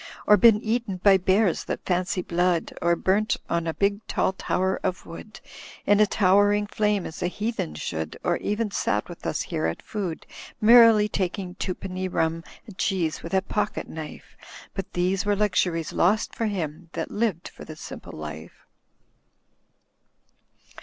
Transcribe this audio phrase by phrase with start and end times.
[0.25, 2.73] Or been eaten by bears that fancy blood.
[2.81, 5.39] Or burnt on a big tall tower of wood.
[5.85, 8.17] In a towering flame as a heathen should.
[8.23, 10.25] Or even sat with us here at food.
[10.59, 14.35] Merrily taking twopenny rum and cheese with a pocket knife.
[14.73, 18.65] But these were luxuries lost for him that lived for the Simple Life."